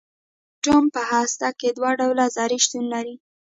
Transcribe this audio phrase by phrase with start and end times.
[0.03, 0.03] د
[0.57, 3.15] اټوم په هسته کې دوه ډوله ذرې شتون لري.